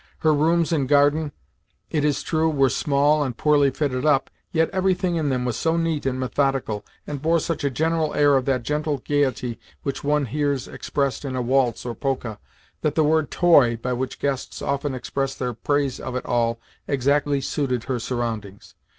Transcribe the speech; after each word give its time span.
Her 0.21 0.33
rooms 0.33 0.71
and 0.71 0.89
garden, 0.89 1.31
it 1.91 2.03
is 2.03 2.23
true, 2.23 2.49
were 2.49 2.71
small 2.71 3.21
and 3.21 3.37
poorly 3.37 3.69
fitted 3.69 4.03
up, 4.03 4.31
yet 4.51 4.71
everything 4.71 5.15
in 5.15 5.29
them 5.29 5.45
was 5.45 5.55
so 5.57 5.77
neat 5.77 6.07
and 6.07 6.19
methodical, 6.19 6.83
and 7.05 7.21
bore 7.21 7.39
such 7.39 7.63
a 7.63 7.69
general 7.69 8.11
air 8.15 8.35
of 8.35 8.45
that 8.45 8.63
gentle 8.63 8.97
gaiety 9.07 9.59
which 9.83 10.03
one 10.03 10.25
hears 10.25 10.67
expressed 10.67 11.23
in 11.23 11.35
a 11.35 11.41
waltz 11.43 11.85
or 11.85 11.93
polka, 11.93 12.37
that 12.81 12.95
the 12.95 13.03
word 13.03 13.29
"toy" 13.29 13.77
by 13.77 13.93
which 13.93 14.17
guests 14.17 14.59
often 14.59 14.95
expressed 14.95 15.37
their 15.37 15.53
praise 15.53 15.99
of 15.99 16.15
it 16.15 16.25
all 16.25 16.59
exactly 16.87 17.39
suited 17.39 17.83
her 17.83 17.99
surroundings. 17.99 18.73